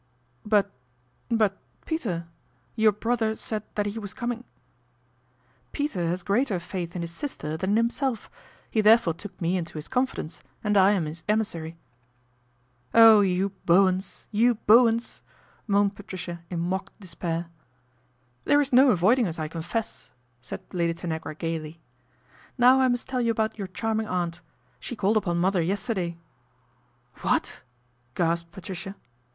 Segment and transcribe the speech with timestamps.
[0.55, 0.71] "But
[1.29, 2.25] but Peter
[2.75, 4.45] your brother said that he was coming
[5.73, 8.27] ""Peter has greater faith in his sister than in himself,
[8.71, 11.77] he therefore took me into his confidence and I am his emissary.""
[12.95, 15.21] Oh, you Bowens, you Bowens!"
[15.67, 17.51] moaned Patricia in mock despair.'
[18.45, 20.09] There is no avoiding us, I confess,"
[20.41, 21.79] said Lady Tanagra gaily."
[22.57, 24.41] Now I must tell you about your charming aunt.
[24.79, 26.17] She called upon mother yesterday.""
[27.21, 27.61] What!"
[28.15, 28.95] gasped Patricia.